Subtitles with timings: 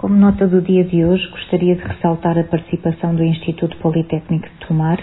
[0.00, 4.66] Como nota do dia de hoje, gostaria de ressaltar a participação do Instituto Politécnico de
[4.66, 4.98] Tomar,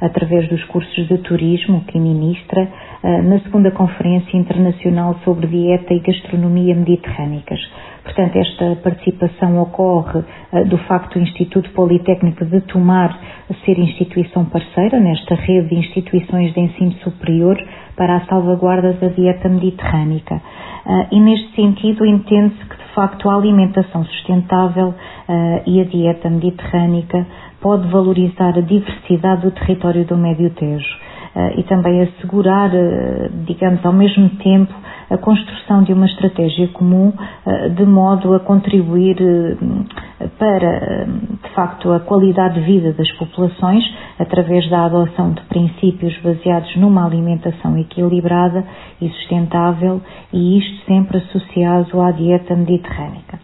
[0.00, 2.66] através dos cursos de turismo que ministra,
[3.02, 7.60] eh, na segunda Conferência Internacional sobre Dieta e Gastronomia Mediterrânicas.
[8.02, 13.20] Portanto, esta participação ocorre eh, do facto do Instituto Politécnico de Tomar
[13.66, 17.62] ser instituição parceira nesta rede de instituições de ensino superior
[17.96, 20.40] para a salvaguarda da dieta mediterrânica.
[20.86, 27.24] Eh, e neste sentido entende-se que facto, a alimentação sustentável uh, e a dieta mediterrânica
[27.60, 30.84] pode valorizar a diversidade do território do Médio Tejo
[31.36, 34.74] uh, e também assegurar, uh, digamos, ao mesmo tempo,
[35.10, 37.14] a construção de uma estratégia comum
[37.74, 39.16] de modo a contribuir
[40.38, 41.06] para,
[41.58, 43.82] facto, a qualidade de vida das populações
[44.16, 48.64] através da adoção de princípios baseados numa alimentação equilibrada
[49.00, 50.00] e sustentável
[50.32, 53.40] e isto sempre associado à dieta mediterrânica.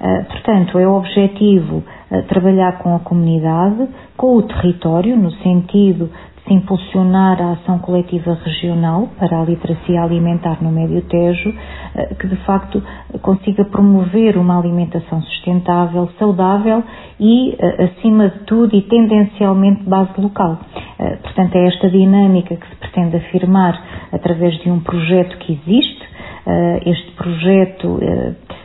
[0.00, 6.10] Ah, portanto, é o objetivo ah, trabalhar com a comunidade, com o território, no sentido
[6.46, 11.54] se impulsionar a ação coletiva regional para a literacia alimentar no Médio Tejo,
[11.94, 12.82] eh, que de facto
[13.20, 16.82] consiga promover uma alimentação sustentável, saudável
[17.20, 20.58] e, eh, acima de tudo, e tendencialmente de base local.
[20.98, 23.80] Eh, portanto, é esta dinâmica que se pretende afirmar
[24.12, 26.12] através de um projeto que existe.
[26.84, 28.00] Este projeto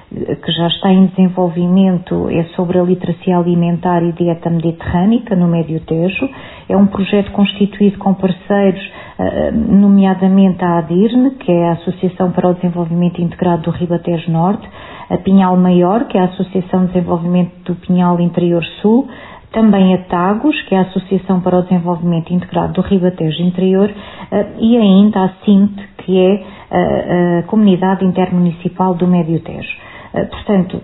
[0.09, 5.81] que já está em desenvolvimento é sobre a literacia alimentar e dieta mediterrânica no Médio
[5.81, 6.29] Tejo.
[6.69, 8.81] É um projeto constituído com parceiros,
[9.19, 14.65] eh, nomeadamente a ADIRNE, que é a Associação para o Desenvolvimento Integrado do Ribatejo Norte,
[15.09, 19.09] a Pinhal Maior, que é a Associação de Desenvolvimento do Pinhal Interior Sul,
[19.51, 23.93] também a TAGOS, que é a Associação para o Desenvolvimento Integrado do Ribatejo Interior,
[24.31, 29.87] eh, e ainda a CINT, que é a Comunidade Intermunicipal do Médio Tejo.
[30.17, 30.81] Eh, portanto,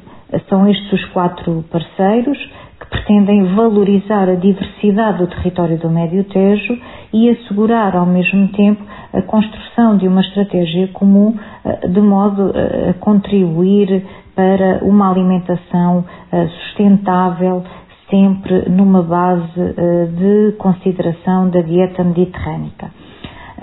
[0.47, 2.37] são estes os quatro parceiros
[2.79, 6.77] que pretendem valorizar a diversidade do território do Médio Tejo
[7.11, 11.35] e assegurar ao mesmo tempo a construção de uma estratégia comum
[11.65, 17.63] eh, de modo eh, a contribuir para uma alimentação sustentável,
[18.09, 19.75] sempre numa base
[20.17, 22.89] de consideração da dieta mediterrânica.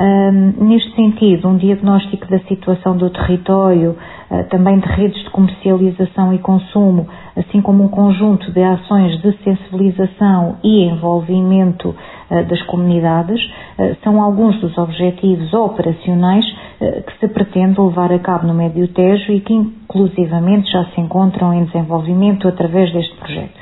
[0.00, 3.98] Um, neste sentido, um diagnóstico da situação do território,
[4.30, 7.06] uh, também de redes de comercialização e consumo,
[7.36, 14.22] assim como um conjunto de ações de sensibilização e envolvimento uh, das comunidades, uh, são
[14.22, 16.46] alguns dos objetivos operacionais
[16.80, 21.52] que se pretende levar a cabo no Médio Tejo e que inclusivamente já se encontram
[21.52, 23.52] em desenvolvimento através deste projeto.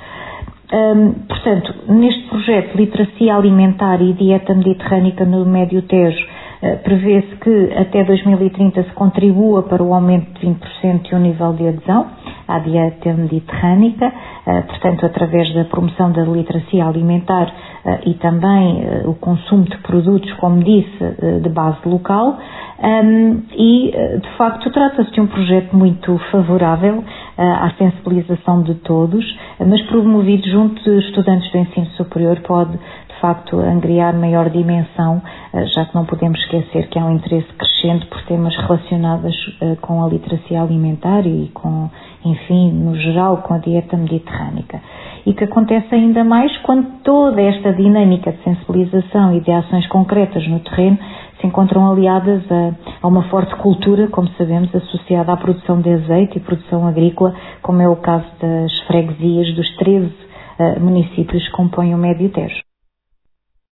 [0.70, 6.22] Um, portanto, neste projeto Literacia Alimentar e Dieta Mediterrânica no Médio Tejo,
[6.62, 11.68] uh, prevê-se que até 2030 se contribua para o aumento de 20% do nível de
[11.68, 12.06] adesão
[12.46, 19.14] à dieta mediterrânica, uh, portanto, através da promoção da literacia alimentar uh, e também o
[19.14, 20.98] consumo de produtos, como disse,
[21.42, 22.38] de base local.
[22.80, 23.90] Um, e,
[24.22, 27.02] de facto, trata-se de um projeto muito favorável
[27.36, 29.24] à sensibilização de todos,
[29.58, 32.78] mas promovido junto de estudantes do ensino superior pode
[33.18, 35.20] de facto angriar maior dimensão,
[35.52, 39.76] eh, já que não podemos esquecer que há um interesse crescente por temas relacionados eh,
[39.80, 41.90] com a literacia alimentar e com,
[42.24, 44.80] enfim, no geral, com a dieta mediterrânica.
[45.26, 50.46] E que acontece ainda mais quando toda esta dinâmica de sensibilização e de ações concretas
[50.46, 50.98] no terreno
[51.40, 56.38] se encontram aliadas a, a, uma forte cultura, como sabemos, associada à produção de azeite
[56.38, 61.94] e produção agrícola, como é o caso das freguesias dos 13 uh, municípios que compõem
[61.94, 62.67] o Médio Tejo.